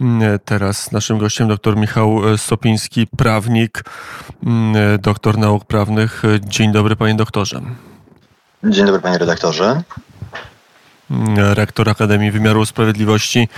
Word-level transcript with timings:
Mm, 0.00 0.38
teraz 0.44 0.92
naszym 0.92 1.18
gościem 1.18 1.48
dr 1.48 1.76
Michał 1.76 2.28
e, 2.28 2.38
Sopiński, 2.38 3.06
prawnik, 3.06 3.84
mm, 4.46 4.76
e, 4.76 4.98
doktor 4.98 5.38
nauk 5.38 5.64
prawnych. 5.64 6.22
Dzień 6.40 6.72
dobry 6.72 6.96
panie 6.96 7.14
doktorze. 7.14 7.60
Dzień 8.64 8.86
dobry 8.86 9.00
panie 9.00 9.18
redaktorze. 9.18 9.82
Mm, 11.10 11.38
rektor 11.38 11.88
Akademii 11.88 12.30
Wymiaru 12.30 12.66
Sprawiedliwości. 12.66 13.48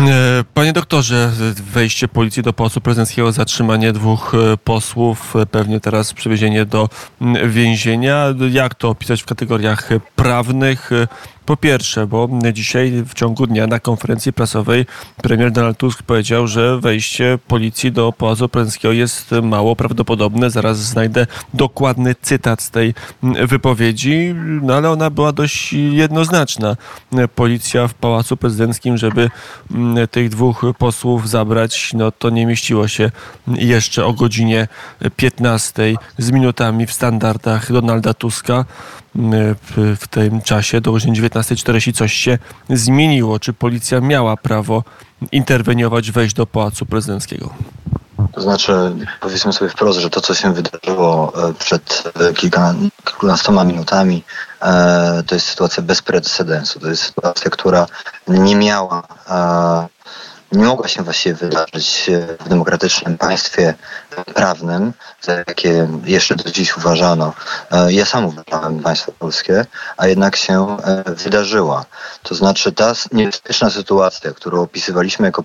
E, 0.00 0.44
panie 0.54 0.72
doktorze, 0.72 1.32
wejście 1.72 2.08
policji 2.08 2.42
do 2.42 2.52
Pałacu 2.52 2.80
Prezydenckiego, 2.80 3.32
zatrzymanie 3.32 3.92
dwóch 3.92 4.32
posłów, 4.64 5.34
pewnie 5.50 5.80
teraz 5.80 6.12
przewiezienie 6.12 6.64
do 6.64 6.88
więzienia. 7.46 8.24
Jak 8.50 8.74
to 8.74 8.88
opisać 8.88 9.22
w 9.22 9.26
kategoriach 9.26 9.88
prawnych? 10.16 10.90
Po 11.46 11.56
pierwsze, 11.56 12.06
bo 12.06 12.28
dzisiaj 12.52 12.92
w 13.06 13.14
ciągu 13.14 13.46
dnia 13.46 13.66
na 13.66 13.80
konferencji 13.80 14.32
prasowej 14.32 14.86
premier 15.22 15.52
Donald 15.52 15.78
Tusk 15.78 16.02
powiedział, 16.02 16.46
że 16.46 16.80
wejście 16.80 17.38
policji 17.48 17.92
do 17.92 18.12
Pałacu 18.12 18.48
Prezydenckiego 18.48 18.92
jest 18.92 19.30
mało 19.42 19.76
prawdopodobne. 19.76 20.50
Zaraz 20.50 20.78
znajdę 20.78 21.26
dokładny 21.54 22.14
cytat 22.22 22.62
z 22.62 22.70
tej 22.70 22.94
wypowiedzi, 23.22 24.34
no 24.62 24.74
ale 24.74 24.90
ona 24.90 25.10
była 25.10 25.32
dość 25.32 25.72
jednoznaczna. 25.72 26.76
Policja 27.34 27.88
w 27.88 27.94
Pałacu 27.94 28.36
Prezydenckim, 28.36 28.96
żeby 28.96 29.30
mm, 29.70 30.08
tych 30.08 30.28
dwóch 30.28 30.64
posłów 30.78 31.28
zabrać, 31.28 31.92
no 31.94 32.12
to 32.12 32.30
nie 32.30 32.46
mieściło 32.46 32.88
się 32.88 33.10
jeszcze 33.48 34.04
o 34.04 34.12
godzinie 34.12 34.68
15 35.16 35.94
z 36.18 36.30
minutami 36.30 36.86
w 36.86 36.92
standardach 36.92 37.72
Donalda 37.72 38.14
Tuska 38.14 38.64
w 40.00 40.08
tym 40.10 40.42
czasie 40.42 40.80
do 40.80 40.92
godziny 40.92 41.16
19.40 41.16 41.94
coś 41.94 42.12
się 42.12 42.38
zmieniło? 42.70 43.38
Czy 43.38 43.52
policja 43.52 44.00
miała 44.00 44.36
prawo 44.36 44.84
interweniować, 45.32 46.10
wejść 46.10 46.34
do 46.34 46.46
Pałacu 46.46 46.86
Prezydenckiego? 46.86 47.50
To 48.32 48.40
znaczy, 48.40 48.72
powiedzmy 49.20 49.52
sobie 49.52 49.70
wprost, 49.70 49.98
że 49.98 50.10
to, 50.10 50.20
co 50.20 50.34
się 50.34 50.54
wydarzyło 50.54 51.32
e, 51.48 51.54
przed 51.54 52.12
e, 52.20 52.32
kilka, 52.32 52.74
kilkunastoma 53.04 53.64
minutami, 53.64 54.24
e, 54.62 55.22
to 55.26 55.34
jest 55.34 55.46
sytuacja 55.46 55.82
bez 55.82 56.02
precedensu. 56.02 56.80
To 56.80 56.88
jest 56.88 57.02
sytuacja, 57.02 57.50
która 57.50 57.86
nie 58.28 58.56
miała 58.56 59.02
nie 60.52 60.64
mogła 60.64 60.88
się 60.88 61.02
właściwie 61.02 61.34
wydarzyć 61.34 62.10
w 62.40 62.48
demokratycznym 62.48 63.18
państwie 63.18 63.74
prawnym, 64.34 64.92
za 65.20 65.32
jakie 65.32 65.88
jeszcze 66.04 66.34
do 66.34 66.50
dziś 66.50 66.76
uważano. 66.76 67.32
E, 67.70 67.92
ja 67.92 68.04
sam 68.04 68.24
uważałem 68.24 68.80
państwo 68.80 69.12
polskie, 69.12 69.66
a 69.96 70.06
jednak 70.06 70.36
się 70.36 70.76
e, 70.84 71.14
wydarzyła. 71.14 71.84
To 72.22 72.34
znaczy 72.34 72.72
ta 72.72 72.92
niebezpieczna 73.12 73.70
sytuacja, 73.70 74.32
którą 74.32 74.62
opisywaliśmy 74.62 75.26
jako 75.26 75.44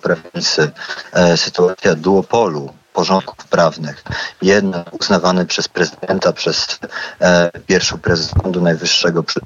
e, 1.14 1.38
sytuacja 1.38 1.96
duopolu 1.96 2.74
porządków 2.94 3.48
prawnych. 3.48 4.04
Jeden 4.42 4.84
uznawany 4.92 5.46
przez 5.46 5.68
prezydenta, 5.68 6.34
przez 6.34 6.80
e, 7.22 7.52
pierwszą 7.68 7.98
Sądu 8.16 8.62
Najwyższego, 8.62 9.24
przez 9.24 9.44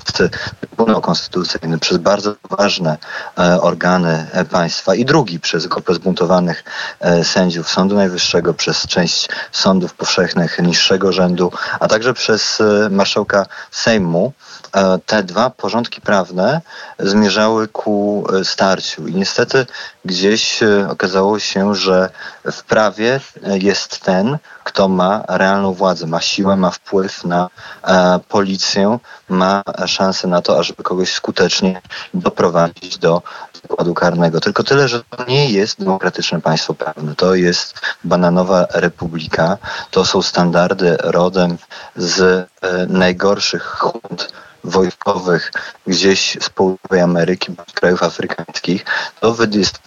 Trybunał 0.61 1.01
Konstytucyjny, 1.01 1.79
przez 1.79 1.97
bardzo 1.97 2.35
ważne 2.49 2.97
e, 3.39 3.61
organy 3.61 4.27
e, 4.31 4.45
państwa 4.45 4.95
i 4.95 5.05
drugi 5.05 5.39
przez 5.39 5.67
grupę 5.67 5.93
zbuntowanych 5.93 6.63
e, 6.99 7.23
sędziów 7.23 7.69
Sądu 7.69 7.95
Najwyższego, 7.95 8.53
przez 8.53 8.87
część 8.87 9.29
sądów 9.51 9.93
powszechnych 9.93 10.59
niższego 10.59 11.11
rzędu, 11.11 11.51
a 11.79 11.87
także 11.87 12.13
przez 12.13 12.61
e, 12.61 12.89
marszałka 12.89 13.45
Sejmu. 13.71 14.33
E, 14.75 14.99
te 15.05 15.23
dwa 15.23 15.49
porządki 15.49 16.01
prawne 16.01 16.61
zmierzały 16.99 17.67
ku 17.67 18.27
starciu 18.43 19.07
i 19.07 19.15
niestety 19.15 19.65
gdzieś 20.05 20.59
okazało 20.89 21.39
się, 21.39 21.75
że 21.75 22.09
w 22.51 22.63
prawie 22.63 23.19
jest 23.43 23.99
ten, 23.99 24.37
kto 24.63 24.87
ma 24.87 25.23
realną 25.27 25.73
władzę, 25.73 26.07
ma 26.07 26.21
siłę, 26.21 26.55
ma 26.55 26.71
wpływ 26.71 27.25
na 27.25 27.49
e, 27.83 28.19
policję, 28.29 28.99
ma 29.29 29.63
szansę 29.85 30.27
na 30.27 30.41
to, 30.41 30.59
ażeby 30.59 30.83
kogoś 30.83 31.13
skutecznie 31.13 31.81
doprowadzić 32.13 32.97
do 32.97 33.21
zakładu 33.61 33.93
karnego. 33.93 34.39
Tylko 34.39 34.63
tyle, 34.63 34.87
że 34.87 35.03
to 35.03 35.25
nie 35.25 35.49
jest 35.51 35.79
demokratyczne 35.79 36.41
państwo 36.41 36.73
prawne. 36.73 37.15
To 37.15 37.35
jest 37.35 37.81
bananowa 38.03 38.67
republika. 38.73 39.57
To 39.91 40.05
są 40.05 40.21
standardy 40.21 40.97
rodem 40.99 41.57
z 41.95 42.19
e, 42.21 42.47
najgorszych 42.87 43.63
hunt 43.63 44.33
wojskowych 44.65 45.51
gdzieś 45.87 46.37
z 46.41 46.49
południowej 46.49 47.01
Ameryki, 47.01 47.55
krajów 47.73 48.03
afrykańskich, 48.03 48.85
to 49.19 49.35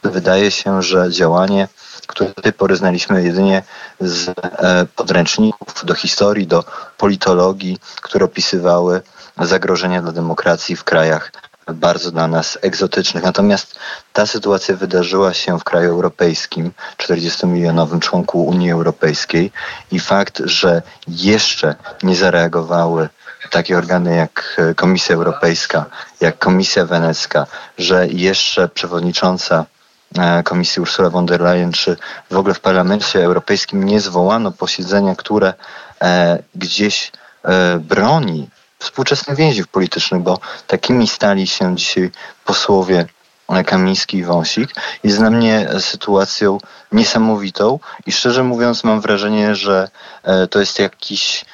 wydaje 0.02 0.50
się, 0.50 0.82
że 0.82 1.10
działanie 1.10 1.68
które 2.08 2.32
do 2.36 2.42
tej 2.42 2.52
pory 2.52 2.76
znaliśmy 2.76 3.24
jedynie 3.24 3.62
z 4.00 4.28
e, 4.28 4.86
podręczników 4.96 5.84
do 5.84 5.94
historii, 5.94 6.46
do 6.46 6.64
politologii, 6.96 7.78
które 8.02 8.24
opisywały 8.24 9.00
zagrożenia 9.40 10.02
dla 10.02 10.12
demokracji 10.12 10.76
w 10.76 10.84
krajach 10.84 11.32
bardzo 11.72 12.10
dla 12.10 12.26
nas 12.28 12.58
egzotycznych. 12.62 13.24
Natomiast 13.24 13.78
ta 14.12 14.26
sytuacja 14.26 14.76
wydarzyła 14.76 15.34
się 15.34 15.58
w 15.58 15.64
kraju 15.64 15.90
europejskim, 15.90 16.70
40-milionowym 16.96 18.00
członku 18.00 18.44
Unii 18.46 18.70
Europejskiej 18.70 19.52
i 19.92 20.00
fakt, 20.00 20.42
że 20.44 20.82
jeszcze 21.08 21.74
nie 22.02 22.16
zareagowały 22.16 23.08
takie 23.50 23.78
organy 23.78 24.16
jak 24.16 24.60
Komisja 24.76 25.14
Europejska, 25.14 25.84
jak 26.20 26.38
Komisja 26.38 26.86
Wenecka, 26.86 27.46
że 27.78 28.08
jeszcze 28.08 28.68
przewodnicząca 28.68 29.64
E, 30.16 30.42
komisji 30.42 30.82
Ursula 30.82 31.10
von 31.10 31.26
der 31.26 31.40
Leyen, 31.40 31.72
czy 31.72 31.96
w 32.30 32.36
ogóle 32.36 32.54
w 32.54 32.60
Parlamencie 32.60 33.24
Europejskim 33.24 33.84
nie 33.84 34.00
zwołano 34.00 34.52
posiedzenia, 34.52 35.14
które 35.14 35.54
e, 36.02 36.38
gdzieś 36.54 37.12
e, 37.44 37.78
broni 37.78 38.48
współczesnych 38.78 39.36
więźniów 39.36 39.68
politycznych, 39.68 40.22
bo 40.22 40.38
takimi 40.66 41.08
stali 41.08 41.46
się 41.46 41.76
dzisiaj 41.76 42.10
posłowie 42.44 43.06
Kamiński 43.66 44.16
i 44.16 44.24
Wąsik, 44.24 44.70
jest 45.04 45.18
dla 45.18 45.30
mnie 45.30 45.68
sytuacją 45.78 46.58
niesamowitą 46.92 47.78
i 48.06 48.12
szczerze 48.12 48.44
mówiąc 48.44 48.84
mam 48.84 49.00
wrażenie, 49.00 49.54
że 49.54 49.88
to 50.50 50.60
jest 50.60 50.78
jakiś 50.78 51.44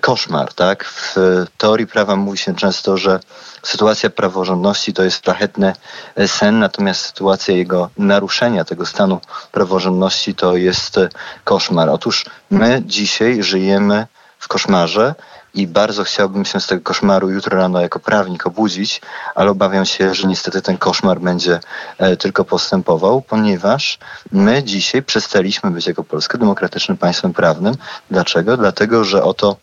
koszmar. 0.00 0.54
Tak? 0.54 0.84
W 0.84 1.16
teorii 1.58 1.86
prawa 1.86 2.16
mówi 2.16 2.38
się 2.38 2.54
często, 2.54 2.96
że 2.96 3.20
sytuacja 3.62 4.10
praworządności 4.10 4.92
to 4.92 5.04
jest 5.04 5.24
szlachetny 5.24 5.72
e, 6.16 6.28
sen, 6.28 6.58
natomiast 6.58 7.06
sytuacja 7.06 7.54
jego 7.54 7.90
naruszenia 7.98 8.64
tego 8.64 8.86
stanu 8.86 9.20
praworządności 9.52 10.34
to 10.34 10.56
jest 10.56 10.98
e, 10.98 11.08
koszmar. 11.44 11.88
Otóż 11.88 12.24
my 12.50 12.82
dzisiaj 12.86 13.42
żyjemy 13.42 14.06
w 14.38 14.48
koszmarze 14.48 15.14
i 15.54 15.66
bardzo 15.66 16.04
chciałbym 16.04 16.44
się 16.44 16.60
z 16.60 16.66
tego 16.66 16.82
koszmaru 16.82 17.30
jutro 17.30 17.58
rano 17.58 17.80
jako 17.80 18.00
prawnik 18.00 18.46
obudzić, 18.46 19.00
ale 19.34 19.50
obawiam 19.50 19.86
się, 19.86 20.14
że 20.14 20.28
niestety 20.28 20.62
ten 20.62 20.78
koszmar 20.78 21.20
będzie 21.20 21.60
e, 21.98 22.16
tylko 22.16 22.44
postępował, 22.44 23.22
ponieważ 23.22 23.98
my 24.32 24.62
dzisiaj 24.62 25.02
przestaliśmy 25.02 25.70
być 25.70 25.86
jako 25.86 26.04
Polska 26.04 26.38
demokratycznym 26.38 26.96
państwem 26.96 27.32
prawnym. 27.32 27.74
Dlaczego? 28.10 28.56
Dlatego, 28.56 29.04
że 29.04 29.24
oto 29.24 29.56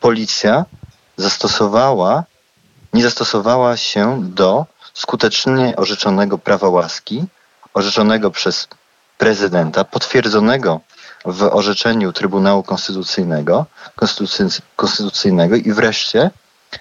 policja 0.00 0.64
zastosowała 1.16 2.24
nie 2.92 3.02
zastosowała 3.02 3.76
się 3.76 4.20
do 4.22 4.66
skutecznie 4.94 5.76
orzeczonego 5.76 6.38
prawa 6.38 6.68
łaski, 6.68 7.24
orzeczonego 7.74 8.30
przez 8.30 8.68
prezydenta, 9.18 9.84
potwierdzonego 9.84 10.80
w 11.32 11.42
orzeczeniu 11.42 12.12
Trybunału 12.12 12.62
Konstytucyjnego, 12.62 13.66
Konstytucyjnego 14.76 15.56
i 15.56 15.72
wreszcie 15.72 16.30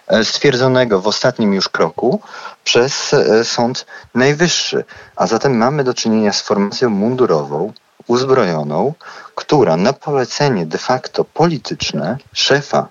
e, 0.07 0.25
stwierdzonego 0.25 1.01
w 1.01 1.07
ostatnim 1.07 1.53
już 1.53 1.69
kroku 1.69 2.21
przez 2.63 3.13
e, 3.13 3.43
Sąd 3.43 3.85
Najwyższy. 4.15 4.83
A 5.15 5.27
zatem 5.27 5.57
mamy 5.57 5.83
do 5.83 5.93
czynienia 5.93 6.33
z 6.33 6.41
formacją 6.41 6.89
mundurową, 6.89 7.73
uzbrojoną, 8.07 8.93
która 9.35 9.77
na 9.77 9.93
polecenie 9.93 10.65
de 10.65 10.77
facto 10.77 11.25
polityczne 11.25 12.17
szefa 12.33 12.87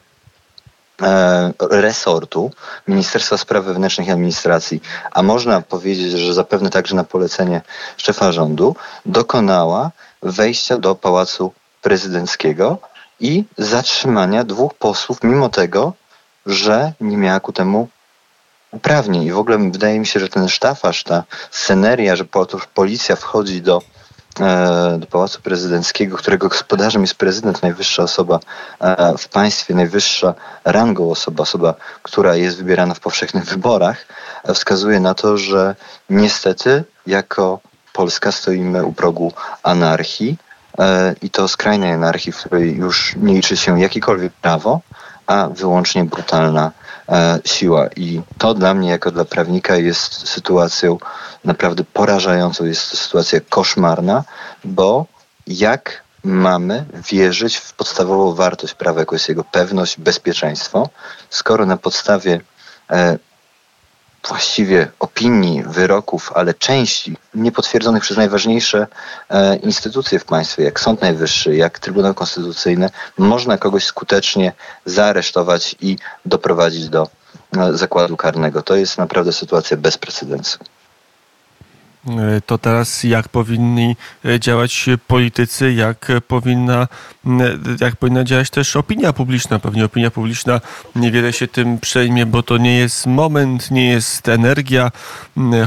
resortu 1.70 2.50
Ministerstwa 2.88 3.38
Spraw 3.38 3.64
Wewnętrznych 3.64 4.08
i 4.08 4.10
Administracji, 4.10 4.82
a 5.10 5.22
można 5.22 5.60
powiedzieć, 5.60 6.12
że 6.12 6.34
zapewne 6.34 6.70
także 6.70 6.96
na 6.96 7.04
polecenie 7.04 7.62
szefa 7.96 8.32
rządu, 8.32 8.76
dokonała 9.06 9.90
wejścia 10.22 10.78
do 10.78 10.94
Pałacu 10.94 11.52
Prezydenckiego 11.82 12.78
i 13.20 13.44
zatrzymania 13.58 14.44
dwóch 14.44 14.75
posłów, 14.75 15.19
mimo 15.22 15.48
tego, 15.48 15.93
że 16.46 16.93
nie 17.00 17.16
miała 17.16 17.40
ku 17.40 17.52
temu 17.52 17.88
uprawnień. 18.70 19.22
I 19.22 19.32
w 19.32 19.38
ogóle 19.38 19.58
wydaje 19.58 19.99
mi 19.99 20.06
się, 20.06 20.20
że 20.20 20.28
ten 20.28 20.49
sztafaż, 20.49 21.04
ta 21.04 21.25
sceneria, 21.50 22.16
że 22.16 22.25
policja 22.75 23.16
wchodzi 23.16 23.62
do 23.62 23.82
E, 24.05 24.05
do 24.98 25.06
Pałacu 25.06 25.40
Prezydenckiego, 25.42 26.16
którego 26.16 26.48
gospodarzem 26.48 27.02
jest 27.02 27.14
prezydent, 27.14 27.62
najwyższa 27.62 28.02
osoba 28.02 28.40
e, 28.80 29.18
w 29.18 29.28
państwie, 29.28 29.74
najwyższa 29.74 30.34
rangą 30.64 31.10
osoba, 31.10 31.42
osoba, 31.42 31.74
która 32.02 32.36
jest 32.36 32.56
wybierana 32.56 32.94
w 32.94 33.00
powszechnych 33.00 33.44
wyborach, 33.44 34.06
e, 34.44 34.54
wskazuje 34.54 35.00
na 35.00 35.14
to, 35.14 35.38
że 35.38 35.74
niestety 36.10 36.84
jako 37.06 37.60
Polska 37.92 38.32
stoimy 38.32 38.84
u 38.84 38.92
progu 38.92 39.32
anarchii 39.62 40.36
i 41.22 41.30
to 41.30 41.48
skrajnej 41.48 41.92
anarchii, 41.92 42.32
w 42.32 42.36
której 42.36 42.76
już 42.76 43.14
nie 43.16 43.34
liczy 43.34 43.56
się 43.56 43.80
jakiekolwiek 43.80 44.32
prawo, 44.32 44.80
a 45.26 45.49
wyłącznie 45.49 46.05
brutalna 46.05 46.73
siła. 47.44 47.88
I 47.96 48.23
to 48.38 48.55
dla 48.55 48.75
mnie, 48.75 48.88
jako 48.90 49.11
dla 49.11 49.25
prawnika, 49.25 49.76
jest 49.76 50.28
sytuacją 50.28 50.99
naprawdę 51.44 51.84
porażającą. 51.84 52.64
Jest 52.64 52.90
to 52.90 52.96
sytuacja 52.96 53.40
koszmarna, 53.49 54.25
bo 54.64 55.06
jak 55.46 56.02
mamy 56.25 56.84
wierzyć 57.11 57.56
w 57.56 57.73
podstawową 57.73 58.34
wartość 58.34 58.75
prawa, 58.75 59.00
jaką 59.00 59.14
jest 59.14 59.28
jego 59.28 59.44
pewność, 59.44 60.00
bezpieczeństwo, 60.00 60.88
skoro 61.31 61.67
na 61.67 61.76
podstawie 61.76 62.40
e, 62.90 63.19
właściwie 64.28 64.88
opinii, 65.00 65.62
wyroków, 65.62 66.32
ale 66.34 66.55
części 66.55 67.17
niepotwierdzonych 67.34 68.02
przez 68.02 68.17
najważniejsze 68.17 68.87
e, 69.28 69.56
instytucje 69.56 70.19
w 70.19 70.25
państwie, 70.25 70.62
jak 70.62 70.81
Sąd 70.81 71.00
Najwyższy, 71.00 71.56
jak 71.56 71.78
Trybunał 71.78 72.14
Konstytucyjny, 72.14 72.90
można 73.19 73.58
kogoś 73.58 73.84
skutecznie 73.84 74.52
zaaresztować 74.84 75.76
i 75.81 75.96
doprowadzić 76.26 76.88
do 76.88 77.08
e, 77.56 77.76
zakładu 77.76 78.17
karnego. 78.17 78.62
To 78.62 78.76
jest 78.76 78.99
naprawdę 78.99 79.32
sytuacja 79.32 79.76
bez 79.76 79.99
precedensu. 79.99 80.58
E, 82.06 82.40
to 82.40 82.58
teraz 82.58 83.04
jak 83.04 83.28
powinni 83.28 83.96
e, 84.24 84.40
działać 84.40 84.86
politycy, 85.06 85.72
jak 85.72 86.12
powinna, 86.28 86.88
jak 87.80 87.96
powinna 87.96 88.24
działać 88.24 88.50
też 88.50 88.76
opinia 88.76 89.12
publiczna. 89.12 89.58
Pewnie 89.58 89.84
opinia 89.84 90.10
publiczna 90.10 90.60
niewiele 90.96 91.32
się 91.32 91.48
tym 91.48 91.78
przejmie, 91.78 92.26
bo 92.26 92.42
to 92.42 92.58
nie 92.58 92.78
jest 92.78 93.06
moment, 93.06 93.70
nie 93.70 93.88
jest 93.88 94.28
energia, 94.28 94.90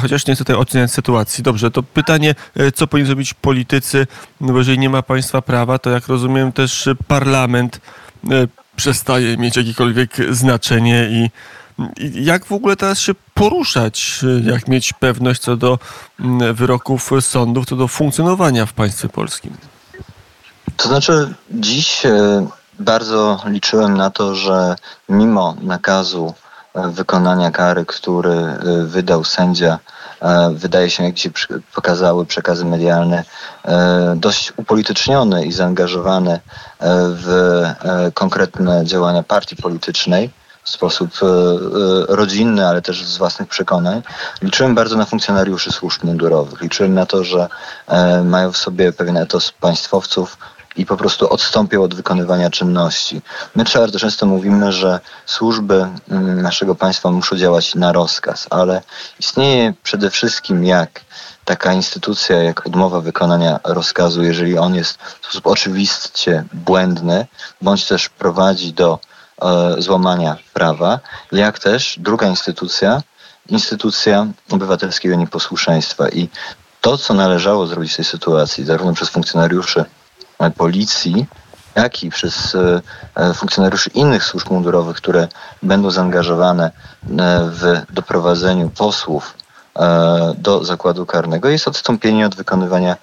chociaż 0.01 0.27
nie 0.27 0.35
chcę 0.35 0.43
tutaj 0.45 0.55
oceniać 0.55 0.91
sytuacji. 0.91 1.43
Dobrze, 1.43 1.71
to 1.71 1.83
pytanie, 1.83 2.35
e, 2.55 2.71
co 2.71 2.87
powinni 2.87 3.07
zrobić 3.07 3.33
politycy, 3.33 4.07
no 4.41 4.53
bo 4.53 4.57
jeżeli 4.57 4.79
nie 4.79 4.89
ma 4.89 5.01
państwa 5.01 5.41
prawa, 5.41 5.79
to 5.79 5.89
jak 5.89 6.07
rozumiem 6.07 6.51
też 6.51 6.89
parlament 7.07 7.81
przestaje 8.75 9.37
mieć 9.37 9.57
jakiekolwiek 9.57 10.17
znaczenie 10.29 11.07
i 11.11 11.29
jak 12.13 12.45
w 12.45 12.51
ogóle 12.51 12.75
teraz 12.75 12.99
się 12.99 13.13
poruszać, 13.33 14.25
jak 14.43 14.67
mieć 14.67 14.93
pewność 14.93 15.41
co 15.41 15.57
do 15.57 15.79
mm, 16.19 16.53
wyroków 16.55 17.11
sądów, 17.21 17.65
co 17.65 17.75
do 17.75 17.87
funkcjonowania 17.87 18.65
w 18.65 18.73
państwie 18.73 19.09
polskim? 19.09 19.57
To 20.77 20.87
znaczy, 20.87 21.33
dziś 21.51 22.05
e, 22.05 22.47
bardzo 22.79 23.41
liczyłem 23.45 23.97
na 23.97 24.09
to, 24.09 24.35
że 24.35 24.75
mimo 25.09 25.55
nakazu 25.61 26.33
e, 26.73 26.89
wykonania 26.89 27.51
kary, 27.51 27.85
który 27.85 28.33
e, 28.33 28.57
wydał 28.85 29.23
sędzia, 29.23 29.79
wydaje 30.53 30.89
się, 30.89 31.03
jak 31.03 31.13
dzisiaj 31.13 31.31
pokazały 31.75 32.25
przekazy 32.25 32.65
medialne, 32.65 33.23
dość 34.15 34.53
upolityczniony 34.57 35.45
i 35.45 35.51
zaangażowany 35.51 36.39
w 37.09 37.63
konkretne 38.13 38.85
działania 38.85 39.23
partii 39.23 39.55
politycznej, 39.55 40.29
w 40.63 40.69
sposób 40.69 41.09
e, 41.21 41.25
e, 41.25 42.15
rodzinny, 42.15 42.67
ale 42.67 42.81
też 42.81 43.05
z 43.05 43.17
własnych 43.17 43.49
przekonań. 43.49 44.01
Liczyłem 44.41 44.75
bardzo 44.75 44.97
na 44.97 45.05
funkcjonariuszy 45.05 45.71
służb 45.71 46.03
mundurowych. 46.03 46.61
Liczyłem 46.61 46.93
na 46.93 47.05
to, 47.05 47.23
że 47.23 47.47
e, 47.87 48.23
mają 48.23 48.51
w 48.51 48.57
sobie 48.57 48.93
pewien 48.93 49.17
etos 49.17 49.51
państwowców 49.51 50.37
i 50.75 50.85
po 50.85 50.97
prostu 50.97 51.33
odstąpią 51.33 51.83
od 51.83 51.95
wykonywania 51.95 52.49
czynności. 52.49 53.21
My 53.55 53.63
bardzo 53.75 53.99
często 53.99 54.25
mówimy, 54.25 54.71
że 54.71 54.99
służby 55.25 55.87
mm, 56.09 56.41
naszego 56.41 56.75
państwa 56.75 57.11
muszą 57.11 57.35
działać 57.35 57.75
na 57.75 57.91
rozkaz, 57.91 58.47
ale 58.49 58.81
istnieje 59.19 59.73
przede 59.83 60.09
wszystkim 60.09 60.65
jak 60.65 61.01
taka 61.45 61.73
instytucja 61.73 62.43
jak 62.43 62.67
odmowa 62.67 63.01
wykonania 63.01 63.59
rozkazu, 63.63 64.23
jeżeli 64.23 64.57
on 64.57 64.75
jest 64.75 64.97
w 64.97 65.25
sposób 65.25 65.47
oczywiście 65.47 66.43
błędny, 66.53 67.27
bądź 67.61 67.85
też 67.85 68.09
prowadzi 68.09 68.73
do 68.73 68.99
złamania 69.77 70.37
prawa, 70.53 70.99
jak 71.31 71.59
też 71.59 71.95
druga 71.99 72.27
instytucja, 72.27 73.01
instytucja 73.49 74.27
obywatelskiego 74.51 75.15
nieposłuszeństwa. 75.15 76.09
I 76.09 76.29
to, 76.81 76.97
co 76.97 77.13
należało 77.13 77.67
zrobić 77.67 77.93
w 77.93 77.95
tej 77.95 78.05
sytuacji, 78.05 78.65
zarówno 78.65 78.93
przez 78.93 79.09
funkcjonariuszy 79.09 79.85
e, 80.39 80.51
policji, 80.51 81.25
jak 81.75 82.03
i 82.03 82.09
przez 82.09 82.55
e, 83.15 83.33
funkcjonariuszy 83.33 83.89
innych 83.89 84.23
służb 84.23 84.51
mundurowych, 84.51 84.97
które 84.97 85.27
będą 85.63 85.91
zaangażowane 85.91 86.71
w 87.49 87.81
doprowadzeniu 87.89 88.69
posłów 88.69 89.33
do 90.37 90.65
zakładu 90.65 91.05
karnego, 91.05 91.49
jest 91.49 91.67
odstąpienie 91.67 92.25
od 92.25 92.35
wykonywania 92.35 92.95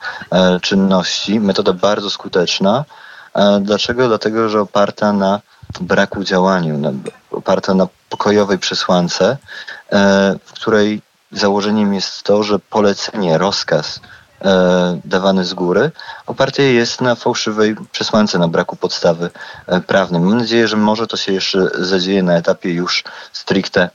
czynności. 0.62 1.40
Metoda 1.40 1.72
bardzo 1.72 2.10
skuteczna. 2.10 2.84
Dlaczego? 3.60 4.08
Dlatego, 4.08 4.48
że 4.48 4.60
oparta 4.60 5.12
na 5.12 5.40
braku 5.80 6.24
działaniu, 6.24 6.78
na, 6.78 6.92
oparta 7.30 7.74
na 7.74 7.88
pokojowej 8.08 8.58
przesłance, 8.58 9.36
e, 9.92 10.38
w 10.44 10.52
której 10.52 11.02
założeniem 11.32 11.94
jest 11.94 12.22
to, 12.22 12.42
że 12.42 12.58
polecenie, 12.58 13.38
rozkaz 13.38 14.00
e, 14.44 15.00
dawany 15.04 15.44
z 15.44 15.54
góry 15.54 15.90
oparte 16.26 16.62
jest 16.62 17.00
na 17.00 17.14
fałszywej 17.14 17.76
przesłance, 17.92 18.38
na 18.38 18.48
braku 18.48 18.76
podstawy 18.76 19.30
e, 19.66 19.80
prawnej. 19.80 20.20
Mam 20.20 20.38
nadzieję, 20.38 20.68
że 20.68 20.76
może 20.76 21.06
to 21.06 21.16
się 21.16 21.32
jeszcze 21.32 21.70
zadzieje 21.78 22.22
na 22.22 22.36
etapie 22.36 22.72
już 22.72 23.04
stricte 23.32 23.90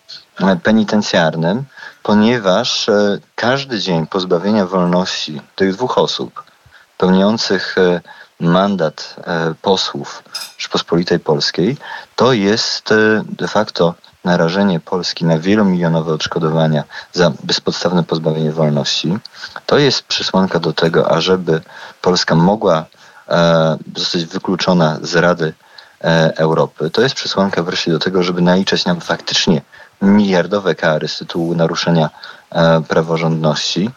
penitencjarnym, 0.63 1.63
ponieważ 2.03 2.89
każdy 3.35 3.79
dzień 3.79 4.07
pozbawienia 4.07 4.65
wolności 4.65 5.41
tych 5.55 5.73
dwóch 5.73 5.97
osób 5.97 6.43
pełniących 6.97 7.75
mandat 8.41 9.15
e, 9.23 9.53
posłów 9.61 10.23
Rzeczpospolitej 10.57 11.19
Polskiej, 11.19 11.77
to 12.15 12.33
jest 12.33 12.91
e, 12.91 13.23
de 13.29 13.47
facto 13.47 13.93
narażenie 14.23 14.79
Polski 14.79 15.25
na 15.25 15.39
wielomilionowe 15.39 16.13
odszkodowania 16.13 16.83
za 17.13 17.31
bezpodstawne 17.43 18.03
pozbawienie 18.03 18.51
wolności. 18.51 19.17
To 19.65 19.77
jest 19.77 20.03
przesłanka 20.03 20.59
do 20.59 20.73
tego, 20.73 21.11
ażeby 21.11 21.61
Polska 22.01 22.35
mogła 22.35 22.85
e, 23.27 23.77
zostać 23.95 24.25
wykluczona 24.25 24.97
z 25.01 25.15
Rady 25.15 25.53
Europy. 26.35 26.89
To 26.89 27.01
jest 27.01 27.15
przesłanka 27.15 27.63
wreszcie 27.63 27.91
do 27.91 27.99
tego, 27.99 28.23
żeby 28.23 28.41
naliczać 28.41 28.85
nam 28.85 29.01
faktycznie 29.01 29.61
miliardowe 30.01 30.75
kary 30.75 31.07
z 31.07 31.17
tytułu 31.17 31.55
naruszenia 31.55 32.09
praworządności, 32.87 33.89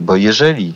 bo 0.00 0.16
jeżeli 0.16 0.74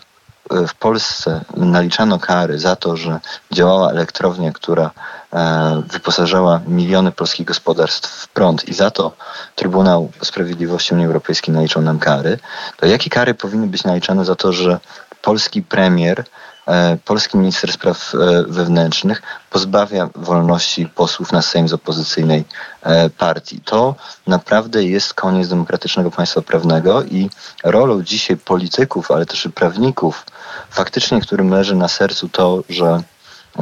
w 0.50 0.74
Polsce 0.74 1.44
naliczano 1.56 2.18
kary 2.18 2.58
za 2.58 2.76
to, 2.76 2.96
że 2.96 3.20
działała 3.52 3.90
elektrownia, 3.90 4.52
która 4.52 4.90
e, 5.32 5.82
wyposażała 5.86 6.60
miliony 6.66 7.12
polskich 7.12 7.46
gospodarstw 7.46 8.10
w 8.10 8.28
prąd 8.28 8.68
i 8.68 8.74
za 8.74 8.90
to 8.90 9.12
Trybunał 9.54 10.10
Sprawiedliwości 10.22 10.94
Unii 10.94 11.06
Europejskiej 11.06 11.54
naliczał 11.54 11.82
nam 11.82 11.98
kary, 11.98 12.38
to 12.76 12.86
jakie 12.86 13.10
kary 13.10 13.34
powinny 13.34 13.66
być 13.66 13.84
naliczane 13.84 14.24
za 14.24 14.34
to, 14.34 14.52
że 14.52 14.80
polski 15.22 15.62
premier 15.62 16.24
E, 16.70 16.98
polski 17.04 17.38
minister 17.38 17.72
spraw 17.72 18.14
e, 18.14 18.42
wewnętrznych 18.42 19.22
pozbawia 19.50 20.08
wolności 20.14 20.86
posłów 20.86 21.32
na 21.32 21.42
Sejm 21.42 21.68
z 21.68 21.72
opozycyjnej 21.72 22.44
partii. 23.18 23.60
To 23.64 23.94
naprawdę 24.26 24.84
jest 24.84 25.14
koniec 25.14 25.48
demokratycznego 25.48 26.10
państwa 26.10 26.42
prawnego 26.42 27.02
i 27.02 27.30
rolą 27.64 28.02
dzisiaj 28.02 28.36
polityków, 28.36 29.10
ale 29.10 29.26
też 29.26 29.46
i 29.46 29.50
prawników, 29.50 30.26
faktycznie 30.70 31.20
którym 31.20 31.50
leży 31.50 31.74
na 31.74 31.88
sercu 31.88 32.28
to, 32.28 32.62
że 32.68 33.02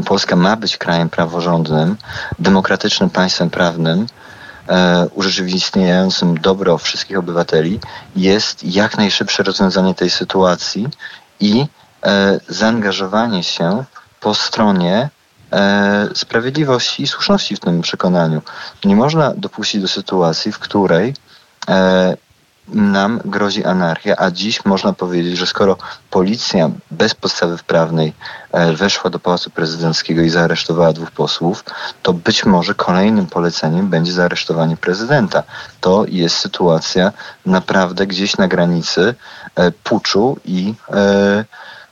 Polska 0.06 0.36
ma 0.36 0.56
być 0.56 0.76
krajem 0.76 1.10
praworządnym, 1.10 1.96
demokratycznym 2.38 3.10
państwem 3.10 3.50
prawnym, 3.50 4.06
urzeczywistniającym 5.14 6.40
dobro 6.40 6.78
wszystkich 6.78 7.18
obywateli, 7.18 7.80
jest 8.16 8.64
jak 8.64 8.98
najszybsze 8.98 9.42
rozwiązanie 9.42 9.94
tej 9.94 10.10
sytuacji 10.10 10.88
i 11.40 11.66
E, 12.04 12.40
zaangażowanie 12.48 13.42
się 13.42 13.84
po 14.20 14.34
stronie 14.34 15.10
e, 15.52 16.08
sprawiedliwości 16.14 17.02
i 17.02 17.06
słuszności 17.06 17.56
w 17.56 17.60
tym 17.60 17.82
przekonaniu. 17.82 18.42
Nie 18.84 18.96
można 18.96 19.34
dopuścić 19.34 19.80
do 19.80 19.88
sytuacji, 19.88 20.52
w 20.52 20.58
której 20.58 21.14
e, 21.68 22.16
nam 22.72 23.20
grozi 23.24 23.64
anarchia, 23.64 24.14
a 24.16 24.30
dziś 24.30 24.64
można 24.64 24.92
powiedzieć, 24.92 25.36
że 25.36 25.46
skoro 25.46 25.76
policja 26.10 26.70
bez 26.90 27.14
podstawy 27.14 27.58
prawnej 27.66 28.12
weszła 28.74 29.10
do 29.10 29.18
Pałacu 29.18 29.50
Prezydenckiego 29.50 30.22
i 30.22 30.30
zaaresztowała 30.30 30.92
dwóch 30.92 31.10
posłów, 31.10 31.64
to 32.02 32.12
być 32.12 32.44
może 32.44 32.74
kolejnym 32.74 33.26
poleceniem 33.26 33.88
będzie 33.88 34.12
zaaresztowanie 34.12 34.76
prezydenta. 34.76 35.42
To 35.80 36.04
jest 36.08 36.36
sytuacja 36.36 37.12
naprawdę 37.46 38.06
gdzieś 38.06 38.36
na 38.36 38.48
granicy 38.48 39.14
puczu 39.84 40.36
i 40.44 40.74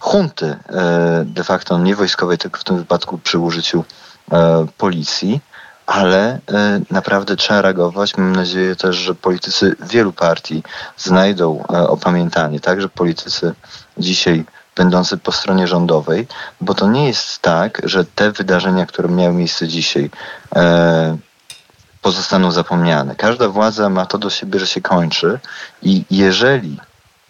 hunty 0.06 0.47
e, 0.47 1.25
de 1.25 1.45
facto 1.45 1.78
nie 1.78 1.97
wojskowej, 1.97 2.38
tylko 2.38 2.61
w 2.61 2.64
tym 2.64 2.76
wypadku 2.76 3.18
przy 3.18 3.38
użyciu 3.38 3.85
e, 4.33 4.66
policji, 4.78 5.40
ale 5.87 6.40
e, 6.52 6.81
naprawdę 6.90 7.37
trzeba 7.37 7.62
reagować. 7.62 8.16
Mam 8.16 8.37
nadzieję 8.37 8.76
też, 8.76 8.97
że 8.97 9.14
politycy 9.14 9.76
wielu 9.81 10.12
partii 10.12 10.62
znajdą 10.97 11.62
opamiętanie, 11.66 12.61
także 12.61 12.88
politycy 12.88 13.55
dzisiaj 13.99 14.45
będący 14.76 15.16
po 15.16 15.33
stronie 15.33 15.66
rządowej, 15.66 16.26
bo 16.61 16.75
to 16.75 16.88
nie 16.88 17.07
jest 17.07 17.38
tak, 17.38 17.83
że 17.85 18.05
te 18.05 18.33
wydarzenia, 18.33 18.87
które 18.87 19.09
miały 19.09 19.35
miejsce 19.35 19.69
dzisiaj, 19.69 20.11
e, 20.57 21.16
pozostaną 22.02 22.52
zapomniane. 22.52 23.14
Każda 23.14 23.49
władza 23.49 23.88
ma 23.88 24.07
to 24.07 24.19
do 24.19 24.31
siebie, 24.31 24.59
że 24.59 24.66
się 24.66 24.81
kończy 24.81 25.38
i 25.83 26.05
jeżeli 26.11 26.78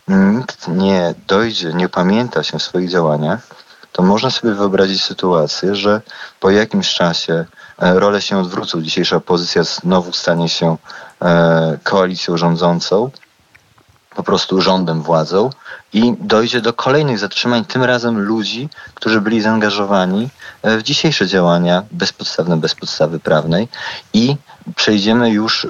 nikt 0.08 0.68
nie 0.68 1.14
dojdzie, 1.26 1.74
nie 1.74 1.88
pamięta 1.88 2.42
się 2.42 2.58
w 2.58 2.62
swoich 2.62 2.90
działaniach, 2.90 3.48
to 3.96 4.02
można 4.02 4.30
sobie 4.30 4.54
wyobrazić 4.54 5.02
sytuację, 5.04 5.74
że 5.74 6.00
po 6.40 6.50
jakimś 6.50 6.94
czasie 6.94 7.44
e, 7.78 8.00
role 8.00 8.22
się 8.22 8.38
odwrócą. 8.38 8.82
Dzisiejsza 8.82 9.16
opozycja 9.16 9.64
znowu 9.64 10.12
stanie 10.12 10.48
się 10.48 10.76
e, 11.22 11.78
koalicją 11.82 12.36
rządzącą, 12.36 13.10
po 14.16 14.22
prostu 14.22 14.60
rządem, 14.60 15.02
władzą 15.02 15.50
i 15.92 16.14
dojdzie 16.20 16.60
do 16.60 16.72
kolejnych 16.72 17.18
zatrzymań, 17.18 17.64
tym 17.64 17.84
razem 17.84 18.20
ludzi, 18.20 18.68
którzy 18.94 19.20
byli 19.20 19.40
zaangażowani 19.40 20.28
e, 20.62 20.76
w 20.76 20.82
dzisiejsze 20.82 21.26
działania 21.26 21.82
bezpodstawne, 21.92 22.56
bez 22.56 22.74
podstawy 22.74 23.20
prawnej 23.20 23.68
i 24.12 24.36
przejdziemy 24.76 25.30
już 25.30 25.66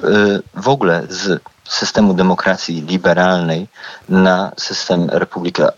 w 0.55 0.67
ogóle 0.67 1.03
z 1.09 1.41
systemu 1.69 2.13
demokracji 2.13 2.81
liberalnej 2.81 3.67
na 4.09 4.51
system 4.57 5.09
republika 5.09 5.71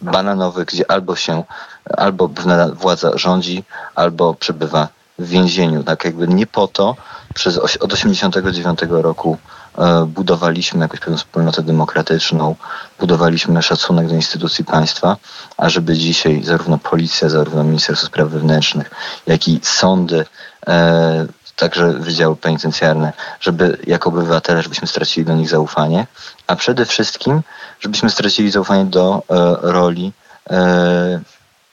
bananowy, 0.00 0.64
gdzie 0.64 0.90
albo 0.90 1.16
się, 1.16 1.44
albo 1.96 2.30
władza 2.72 3.18
rządzi, 3.18 3.64
albo 3.94 4.34
przebywa 4.34 4.88
w 5.18 5.28
więzieniu. 5.28 5.82
Tak 5.82 6.04
jakby 6.04 6.28
nie 6.28 6.46
po 6.46 6.68
to 6.68 6.96
przez, 7.34 7.58
od 7.58 7.92
89 7.92 8.78
roku 8.88 9.38
e, 9.78 10.06
budowaliśmy 10.06 10.80
jakąś 10.80 11.00
pewną 11.00 11.16
wspólnotę 11.16 11.62
demokratyczną, 11.62 12.56
budowaliśmy 13.00 13.62
szacunek 13.62 14.08
do 14.08 14.14
instytucji 14.14 14.64
państwa, 14.64 15.16
a 15.56 15.68
żeby 15.68 15.96
dzisiaj 15.96 16.42
zarówno 16.44 16.78
policja, 16.78 17.28
zarówno 17.28 17.64
Ministerstwo 17.64 18.06
Spraw 18.06 18.28
Wewnętrznych, 18.28 18.90
jak 19.26 19.48
i 19.48 19.60
sądy, 19.62 20.24
e, 20.66 21.26
także 21.56 21.92
wydziały 21.92 22.36
penitencjarne, 22.36 23.12
żeby 23.40 23.78
jako 23.86 24.10
obywatele, 24.10 24.62
żebyśmy 24.62 24.88
stracili 24.88 25.26
do 25.26 25.34
nich 25.34 25.48
zaufanie, 25.48 26.06
a 26.46 26.56
przede 26.56 26.84
wszystkim, 26.84 27.42
żebyśmy 27.80 28.10
stracili 28.10 28.50
zaufanie 28.50 28.84
do 28.84 29.22
e, 29.30 29.56
roli 29.62 30.12
e, 30.50 31.20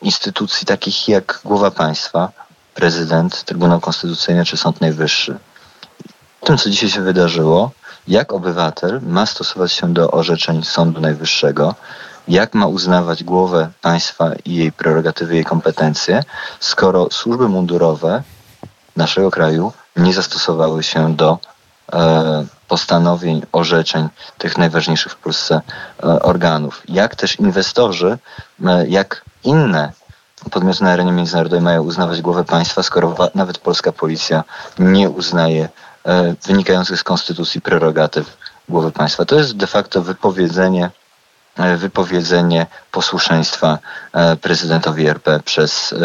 instytucji 0.01 0.67
takich 0.67 1.07
jak 1.07 1.41
głowa 1.45 1.71
państwa, 1.71 2.31
prezydent, 2.73 3.43
Trybunał 3.43 3.79
Konstytucyjny 3.79 4.45
czy 4.45 4.57
Sąd 4.57 4.81
Najwyższy. 4.81 5.37
Tym, 6.43 6.57
co 6.57 6.69
dzisiaj 6.69 6.89
się 6.89 7.01
wydarzyło, 7.01 7.71
jak 8.07 8.33
obywatel 8.33 9.01
ma 9.01 9.25
stosować 9.25 9.73
się 9.73 9.93
do 9.93 10.11
orzeczeń 10.11 10.63
Sądu 10.63 11.01
Najwyższego, 11.01 11.75
jak 12.27 12.53
ma 12.53 12.67
uznawać 12.67 13.23
głowę 13.23 13.69
państwa 13.81 14.31
i 14.45 14.55
jej 14.55 14.71
prerogatywy, 14.71 15.35
jej 15.35 15.45
kompetencje, 15.45 16.23
skoro 16.59 17.07
służby 17.11 17.49
mundurowe 17.49 18.23
naszego 18.95 19.31
kraju 19.31 19.73
nie 19.95 20.13
zastosowały 20.13 20.83
się 20.83 21.15
do 21.15 21.39
postanowień, 22.67 23.41
orzeczeń 23.51 24.09
tych 24.37 24.57
najważniejszych 24.57 25.11
w 25.11 25.15
Polsce 25.15 25.61
e, 26.03 26.03
organów. 26.03 26.81
Jak 26.89 27.15
też 27.15 27.39
inwestorzy, 27.39 28.17
e, 28.65 28.87
jak 28.87 29.25
inne 29.43 29.91
podmioty 30.51 30.83
na 30.83 30.91
arenie 30.91 31.11
międzynarodowej 31.11 31.61
mają 31.61 31.83
uznawać 31.83 32.21
głowę 32.21 32.43
państwa, 32.43 32.83
skoro 32.83 33.15
nawet 33.35 33.57
polska 33.57 33.91
policja 33.91 34.43
nie 34.79 35.09
uznaje 35.09 35.69
wynikających 36.47 36.99
z 36.99 37.03
konstytucji 37.03 37.61
prerogatyw 37.61 38.37
głowy 38.69 38.91
państwa. 38.91 39.25
To 39.25 39.35
jest 39.35 39.57
de 39.57 39.67
facto 39.67 40.01
wypowiedzenie 40.01 40.89
wypowiedzenie 41.77 42.65
posłuszeństwa 42.91 43.79
prezydentowi 44.41 45.07
RP 45.07 45.39
przez 45.45 45.95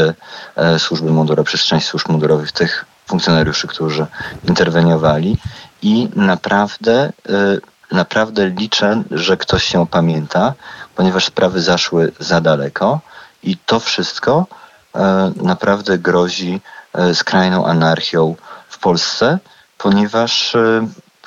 służby 0.79 1.11
mundurowe, 1.11 1.45
przez 1.45 1.61
część 1.61 1.87
służb 1.87 2.09
mundurowych 2.09 2.53
tych 2.53 2.85
funkcjonariuszy, 3.09 3.67
którzy 3.67 4.07
interweniowali. 4.49 5.37
I 5.83 6.09
naprawdę, 6.17 7.13
y, 7.31 7.61
naprawdę 7.93 8.49
liczę, 8.49 9.03
że 9.11 9.37
ktoś 9.37 9.65
się 9.65 9.87
pamięta, 9.87 10.55
ponieważ 10.97 11.25
sprawy 11.25 11.61
zaszły 11.61 12.13
za 12.19 12.41
daleko. 12.41 13.01
I 13.43 13.57
to 13.57 13.81
wszystko 13.81 14.47
y, 14.47 14.99
naprawdę 15.43 15.99
grozi 15.99 16.61
y, 17.11 17.15
skrajną 17.15 17.67
anarchią 17.67 18.35
w 18.69 18.79
Polsce, 18.79 19.39
ponieważ 19.79 20.57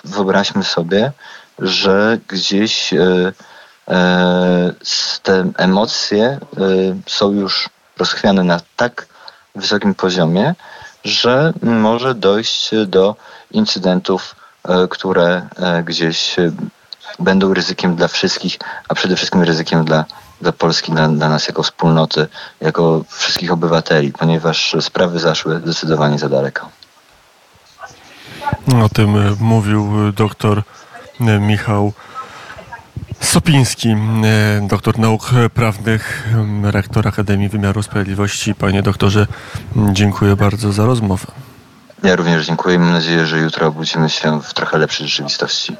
wyobraźmy 0.03 0.63
sobie, 0.63 1.11
że 1.59 2.17
gdzieś 2.27 2.93
te 5.23 5.51
emocje 5.57 6.39
są 7.07 7.31
już 7.31 7.69
rozchwiane 7.97 8.43
na 8.43 8.59
tak 8.75 9.07
wysokim 9.55 9.95
poziomie, 9.95 10.55
że 11.03 11.53
może 11.61 12.15
dojść 12.15 12.69
do 12.87 13.15
incydentów, 13.51 14.35
e, 14.63 14.87
które 14.87 15.47
e, 15.57 15.83
gdzieś 15.83 16.39
e, 16.39 16.51
będą 17.19 17.53
ryzykiem 17.53 17.95
dla 17.95 18.07
wszystkich, 18.07 18.59
a 18.89 18.95
przede 18.95 19.15
wszystkim 19.15 19.41
ryzykiem 19.43 19.85
dla, 19.85 20.05
dla 20.41 20.51
Polski, 20.51 20.91
dla, 20.91 21.07
dla 21.07 21.29
nas 21.29 21.47
jako 21.47 21.63
wspólnoty, 21.63 22.27
jako 22.61 23.03
wszystkich 23.09 23.51
obywateli, 23.51 24.11
ponieważ 24.11 24.75
sprawy 24.81 25.19
zaszły 25.19 25.59
zdecydowanie 25.59 26.19
za 26.19 26.29
daleko. 26.29 26.69
O 28.83 28.89
tym 28.89 29.37
mówił 29.39 30.11
doktor 30.11 30.63
Michał 31.19 31.93
Sopiński, 33.21 33.89
e, 33.89 34.67
doktor 34.67 34.99
nauk 34.99 35.31
prawnych, 35.53 36.27
rektor 36.63 37.07
Akademii 37.07 37.49
Wymiaru 37.49 37.83
Sprawiedliwości. 37.83 38.55
Panie 38.55 38.83
doktorze, 38.83 39.27
dziękuję 39.75 40.35
bardzo 40.35 40.71
za 40.71 40.85
rozmowę. 40.85 41.27
Ja 42.03 42.15
również 42.15 42.45
dziękuję. 42.45 42.79
Mam 42.79 42.91
nadzieję, 42.91 43.25
że 43.25 43.39
jutro 43.39 43.67
obudzimy 43.67 44.09
się 44.09 44.41
w 44.41 44.53
trochę 44.53 44.77
lepszej 44.77 45.07
rzeczywistości. 45.07 45.75